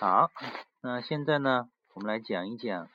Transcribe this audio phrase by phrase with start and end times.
[0.00, 0.30] 好，
[0.80, 2.88] 那现在呢，我们来讲一讲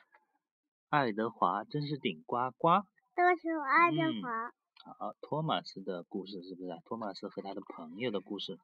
[0.90, 2.82] 爱德华真是顶呱呱。
[3.14, 4.52] 这个是爱德华。
[4.98, 6.68] 好，托马斯的故事是不是？
[6.84, 8.58] 托马斯和他的朋友的故事。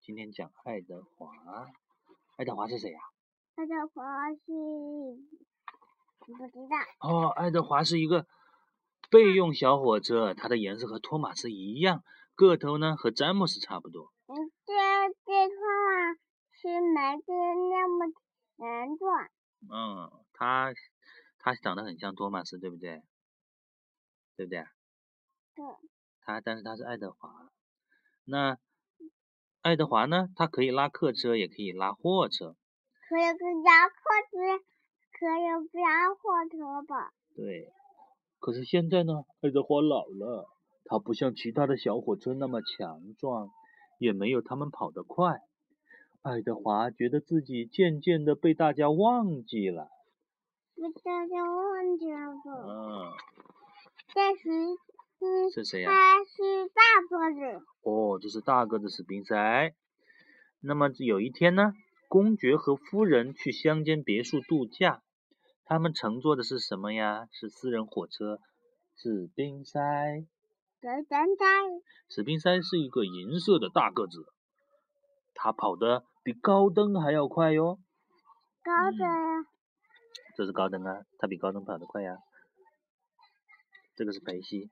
[0.00, 1.28] 今天讲爱德华。
[2.38, 2.98] 爱德华是谁呀？
[3.56, 4.40] 爱德华是
[6.20, 6.76] 不知道。
[7.06, 8.26] 哦，爱德华是一个
[9.10, 12.02] 备用小火车，它的颜色和托马斯一样，
[12.34, 14.10] 个头呢和詹姆斯差不多。
[14.28, 14.72] 嗯，这
[15.26, 16.14] 这托马
[16.64, 18.06] 是没子那么
[18.56, 19.28] 强壮。
[19.70, 20.72] 嗯，他
[21.38, 23.02] 他长得很像托马斯，对不对？
[24.34, 24.64] 对不对？
[25.54, 25.66] 对。
[26.22, 27.50] 他但是他是爱德华。
[28.24, 28.56] 那
[29.60, 30.30] 爱德华呢？
[30.36, 32.56] 他可以拉客车，也可以拉货车。
[33.10, 33.94] 可以拉货
[34.30, 34.64] 车，
[35.12, 37.12] 可以不拉货车吧？
[37.36, 37.70] 对。
[38.38, 39.12] 可是现在呢？
[39.42, 40.48] 爱德华老了，
[40.86, 43.50] 他不像其他的小火车那么强壮，
[43.98, 45.42] 也没有他们跑得快。
[46.24, 49.90] 爱德华觉得自己渐渐的被大家忘记了。
[50.74, 52.32] 被大家忘记了。
[52.66, 53.12] 嗯。
[54.08, 55.90] 这是是谁呀？
[55.92, 57.66] 他是大个子。
[57.82, 59.74] 哦，这是大个子史宾塞。
[60.60, 61.74] 那么有一天呢，
[62.08, 65.02] 公爵和夫人去乡间别墅度假，
[65.66, 67.28] 他们乘坐的是什么呀？
[67.32, 68.38] 是私人火车。
[68.96, 70.24] 史宾塞。
[70.80, 71.44] 史宾塞。
[72.08, 74.24] 史宾塞是一个银色的大个子，
[75.44, 76.04] 他跑得。
[76.22, 77.78] 比高登还要快哟！
[78.62, 79.44] 高登呀，
[80.34, 82.16] 这是高登啊，他比高登跑得快呀。
[83.94, 84.70] 这个是裴西，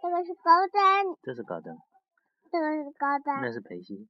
[0.00, 1.76] 这个是高登，这是高登，
[2.50, 4.08] 这个是高登，那是裴西，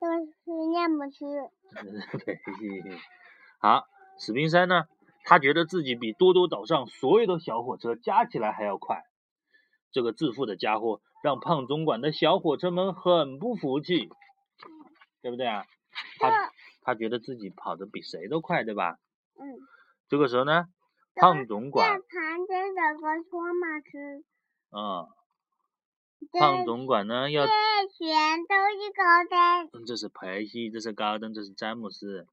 [0.00, 2.98] 这个是涅姆斯，这是裴西。
[3.60, 3.84] 好，
[4.18, 4.84] 史宾山呢？
[5.22, 9.02] 他觉得自己比多多岛上所有的小火车加起来还要快。
[9.92, 14.08] 这个自负的家伙让胖总管的小火车们很不服气。
[15.24, 15.64] 对不对啊？
[16.20, 18.98] 他他觉得自己跑得比谁都快，对吧？
[19.40, 19.56] 嗯。
[20.06, 20.66] 这个时候呢，
[21.14, 21.88] 胖总管。
[21.92, 24.22] 旁边的个托马斯。
[24.70, 25.08] 嗯。
[26.38, 27.46] 胖总管呢要。
[27.46, 27.52] 这
[27.96, 29.24] 全都是高
[29.72, 29.86] 登。
[29.86, 32.26] 这是培西，这是高登，这是詹姆斯，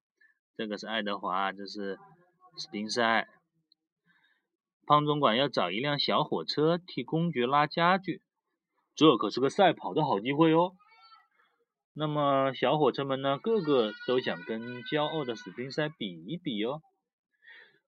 [0.58, 1.98] 这个是爱德华，这是
[2.58, 3.26] 史宾塞。
[4.86, 8.22] 胖总管要找一辆小火车替公爵拉家具，
[8.94, 10.74] 这可是个赛跑的好机会哦。
[11.94, 16.82] 那么小火车们呢，个个都想跟骄傲的史宾塞比一比哦。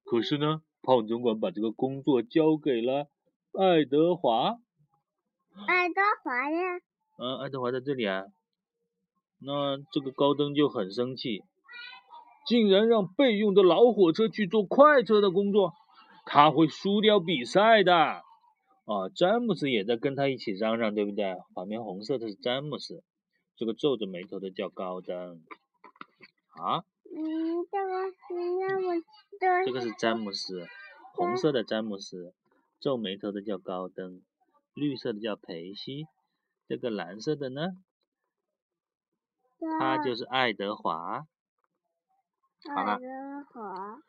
[0.03, 3.07] 可是呢，胖总管把这个工作交给了
[3.53, 4.57] 爱德华。
[5.67, 6.79] 爱德华呀？
[7.17, 8.25] 嗯，爱德华在这里啊。
[9.39, 11.41] 那这个高登就很生气，
[12.45, 15.73] 竟然让备用的老火车去做快车的工作，
[16.25, 17.93] 他会输掉比赛的。
[17.93, 21.37] 啊，詹姆斯也在跟他一起嚷嚷，对不对？
[21.55, 23.01] 旁边红色的是詹姆斯。
[23.55, 25.43] 这个皱着眉头的叫高登，
[26.49, 26.83] 啊？
[27.15, 28.21] 嗯，这个是
[28.59, 29.05] 詹姆斯。
[29.65, 30.67] 这个是詹姆斯，
[31.13, 32.33] 红色的詹姆斯，
[32.79, 34.23] 皱眉头的叫高登，
[34.73, 36.07] 绿色的叫裴西，
[36.67, 37.77] 这个蓝色的呢？
[39.79, 41.27] 他就是爱德华。
[42.75, 44.01] 爱德华。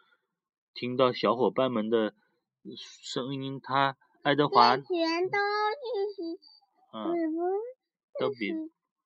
[0.73, 2.15] 听到小伙伴们的
[2.77, 4.77] 声音，他爱德华。
[4.77, 4.85] 全
[5.31, 5.39] 都
[6.17, 6.39] 是。
[6.93, 7.13] 嗯。
[8.19, 8.53] 都比。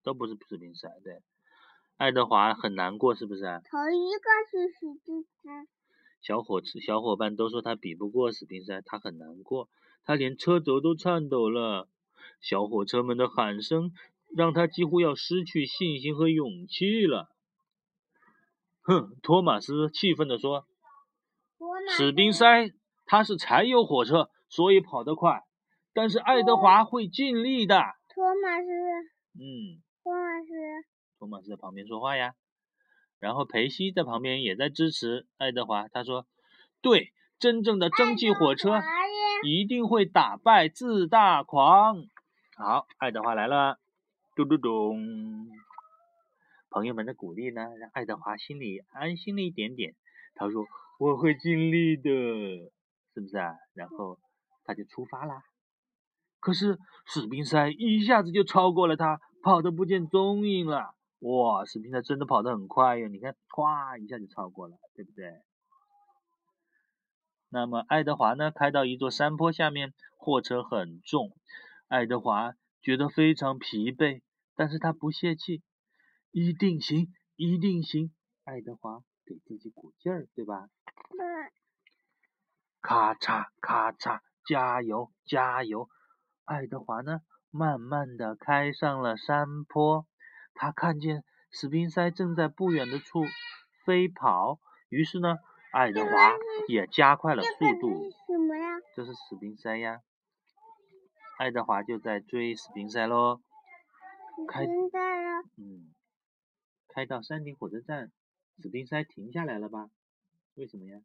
[0.03, 1.23] 都不是史宾塞，对，
[1.97, 3.43] 爱德华很难过，是不是？
[3.43, 5.67] 头一个是史宾塞。
[6.21, 9.69] 小伙小伙伴都说他比不过史宾塞，他很难过，
[10.05, 11.89] 他连车轴都颤抖了。
[12.41, 13.93] 小火车们的喊声
[14.35, 17.31] 让他几乎要失去信心和勇气了。
[18.83, 20.67] 哼，托马斯气愤地说
[21.97, 22.73] ：“史宾塞
[23.07, 25.45] 他是柴油火车，所以跑得快，
[25.93, 27.77] 但是爱德华会尽力的。”
[28.09, 28.69] 托马斯。
[29.35, 29.83] 嗯。
[30.09, 30.49] 托马斯，
[31.19, 32.33] 托马斯在旁边说话呀，
[33.19, 35.87] 然后裴西在旁边也在支持爱德华。
[35.89, 36.27] 他说
[36.81, 38.81] ：“对，真正的蒸汽火车
[39.45, 42.07] 一定会打败自大狂。”
[42.57, 43.79] 好，爱德华来了，
[44.35, 45.47] 嘟嘟咚。
[46.71, 49.95] 朋友们的鼓励呢，让爱德华心里安心了一点点。
[50.35, 50.65] 他说
[50.99, 52.11] ：“我会尽力的，
[53.13, 54.19] 是不是啊？”然后
[54.65, 55.43] 他就出发啦。
[56.41, 59.21] 可是史宾塞一下子就超过了他。
[59.43, 61.65] 跑得不见踪影了，哇！
[61.65, 65.43] 史宾塞真的跑得很快哟，你看，唰一下就超过了，对不对？
[67.49, 68.51] 那么爱德华呢？
[68.51, 71.35] 开到一座山坡下面，货车很重，
[71.89, 72.53] 爱德华
[72.83, 74.23] 觉得非常疲惫，
[74.55, 75.63] 但是他不泄气，
[76.31, 78.13] 一定行，一定行！
[78.45, 80.69] 爱德华给自己鼓劲儿，对吧？
[82.81, 85.89] 咔嚓咔嚓，加油加油！
[86.45, 87.21] 爱德华呢？
[87.51, 90.07] 慢慢的开上了山坡，
[90.55, 93.25] 他看见史宾塞正在不远的处
[93.85, 94.61] 飞跑。
[94.89, 95.37] 于是呢，
[95.73, 96.35] 爱德华
[96.69, 98.11] 也加快了速度。
[98.27, 98.79] 什么呀？
[98.95, 100.03] 这是史宾塞呀。
[101.39, 103.41] 爱德华就在追史宾塞喽。
[104.47, 104.67] 开。
[105.57, 105.95] 嗯。
[106.89, 108.11] 开到山顶火车站，
[108.61, 109.89] 史宾塞停下来了吧？
[110.55, 111.01] 为什么呀？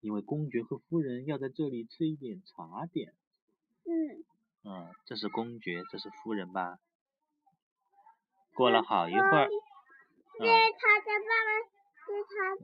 [0.00, 3.14] 因为公爵和夫人要在这里吃一点茶点。
[3.84, 4.24] 嗯。
[4.68, 6.76] 嗯，这是公爵，这是夫人吧？
[8.54, 9.48] 过了好一会儿。
[10.38, 11.78] 这是他的爸爸。
[12.08, 12.62] 是他的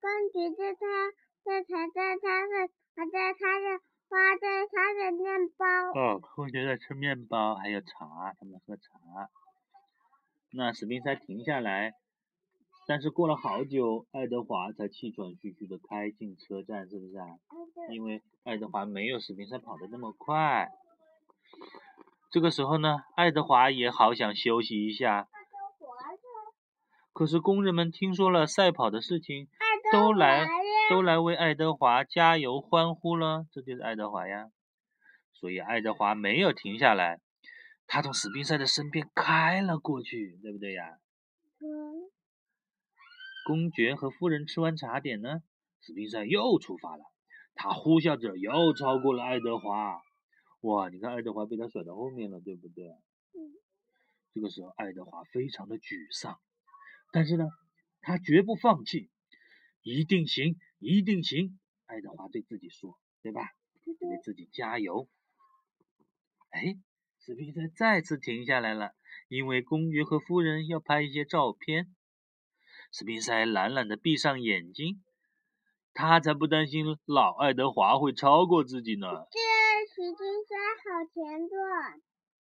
[0.00, 1.12] 公爵，这他
[1.44, 3.78] 这才在他的，还在他的
[4.08, 5.66] 花，在他的面包。
[5.92, 9.28] 哦，公爵在吃面包，还有茶，他们喝茶。
[10.52, 11.92] 那史宾塞停下来，
[12.86, 17.26] 但是过了好久，爱德华才气喘吁吁的开进车站，是不是啊？
[17.90, 20.70] 因为爱德华没有史宾塞跑的那么快。
[22.30, 25.28] 这个时候呢，爱德华也好想休息一下。
[27.14, 29.48] 可是工人们听说了赛跑的事情，
[29.90, 30.46] 都来
[30.90, 33.46] 都来为爱德华加油欢呼了。
[33.50, 34.50] 这就是爱德华呀，
[35.32, 37.18] 所以爱德华没有停下来，
[37.86, 40.98] 他从史宾塞的身边开了过去，对不对呀？
[43.46, 45.40] 公爵和夫人吃完茶点呢，
[45.80, 47.04] 史宾塞又出发了。
[47.54, 50.02] 他呼啸着又超过了爱德华。
[50.62, 52.88] 哇，你看爱德华被他甩到后面了，对不对？
[52.88, 53.54] 嗯。
[54.34, 56.38] 这个时候，爱德华非常的沮丧。
[57.12, 57.44] 但是呢，
[58.00, 59.10] 他绝不放弃，
[59.82, 61.58] 一定行，一定行。
[61.86, 63.42] 爱德华对自己说，对吧？
[63.84, 65.08] 给自己加油。
[66.50, 66.76] 哎，
[67.20, 68.92] 史宾塞再次停下来了，
[69.28, 71.94] 因为公爵和夫人要拍一些照片。
[72.92, 75.02] 史宾塞懒懒的闭上眼睛，
[75.94, 79.08] 他才不担心老爱德华会超过自己呢。
[79.30, 79.38] 这
[79.94, 80.12] 史
[81.04, 82.00] 强壮。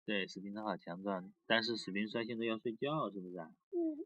[0.04, 3.50] 对，史宾塞好强壮，但是史宾塞现在要睡觉，是不是啊？
[3.70, 4.04] 嗯。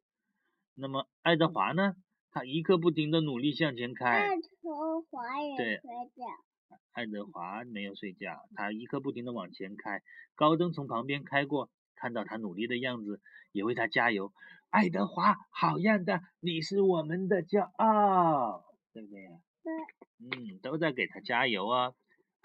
[0.75, 1.96] 那么爱德华呢？
[2.31, 4.06] 他一刻不停的努力向前开。
[4.06, 5.81] 爱德华也睡
[6.14, 6.78] 觉。
[6.93, 10.02] 爱德华没有睡觉，他一刻不停的往前开。
[10.34, 13.22] 高登从旁边开过，看到他努力的样子，
[13.52, 14.34] 也为他加油。
[14.69, 19.31] 爱德华，好样的，你是我们的骄傲，对不对呀？
[19.62, 19.72] 对。
[20.19, 21.94] 嗯，都在给他加油啊。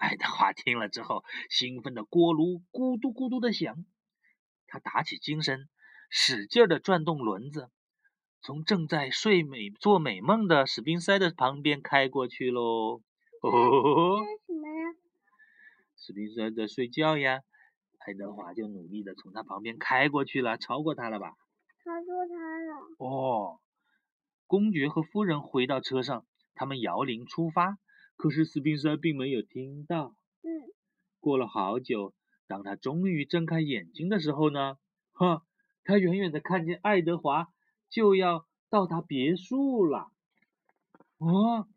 [0.02, 3.84] 爱德华听了之后，兴奋的锅炉咕嘟咕嘟的响。
[4.66, 5.68] 他打起精神，
[6.10, 7.70] 使劲的转动轮子。
[8.40, 13.00] 从正在睡美做美梦的史宾塞的旁边开过去喽。
[13.42, 14.96] 哦，什么呀？
[15.96, 17.42] 史宾塞在睡觉呀。
[18.04, 21.36] 爱德华就努力的从他旁边开过去了，超过他了吧？
[21.84, 22.74] 超过他了。
[22.98, 23.60] 哦。
[24.48, 26.26] 公爵和夫人回到车上，
[26.56, 27.78] 他们摇铃出发。
[28.22, 30.14] 可是史宾塞并没有听到。
[30.42, 30.70] 嗯。
[31.18, 32.14] 过了好久，
[32.46, 34.78] 当他终于睁开眼睛的时候呢？
[35.10, 35.44] 哈，
[35.82, 37.48] 他远远的看见爱德华。
[37.90, 40.10] 就要到达别墅了，
[41.18, 41.68] 哦，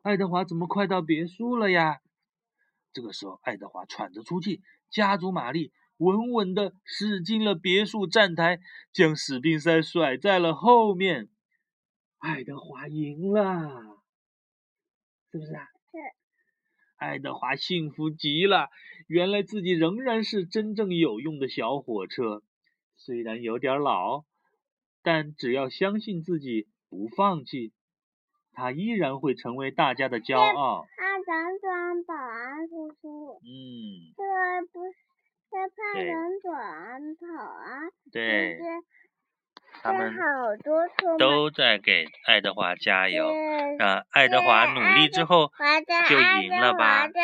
[0.00, 2.00] 爱德华怎么快到别墅了呀？
[2.92, 4.60] 这个时候，爱德华喘着粗气，
[4.90, 8.60] 加足马力，稳稳的驶进了别墅站台，
[8.92, 11.28] 将史宾塞甩在了后面。
[12.18, 14.02] 爱德华赢了，
[15.30, 15.68] 是不是啊？
[15.92, 15.98] 是。
[16.96, 18.70] 爱德华幸福极了，
[19.06, 22.42] 原来自己仍然是真正有用的小火车，
[22.96, 24.24] 虽然有点老。
[25.04, 27.72] 但只要相信自己，不放弃，
[28.52, 30.82] 他依然会成为大家的骄傲。
[30.82, 30.86] 啊，
[31.26, 33.40] 等等，保安叔叔。
[33.42, 34.14] 嗯。
[34.16, 34.22] 这
[34.72, 34.92] 不是
[35.50, 37.90] 在派人转跑啊？
[38.12, 38.60] 对。
[39.82, 43.26] 他们好多都在给爱德华加油。
[43.80, 45.52] 啊，爱德华努力之后
[46.08, 47.08] 就赢了吧？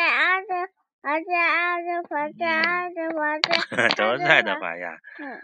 [3.95, 4.97] 都是爱德华呀。
[5.19, 5.41] 嗯。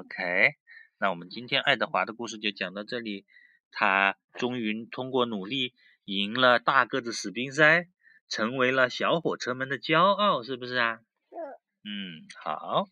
[0.00, 0.54] OK。
[0.98, 3.24] 那我们今天爱德华的故事就讲到这里，
[3.70, 5.74] 他终于通过努力
[6.06, 7.86] 赢了大个子史宾塞，
[8.28, 10.98] 成为了小火车们的骄傲，是不是啊？
[11.30, 11.36] 是。
[11.84, 12.88] 嗯，好。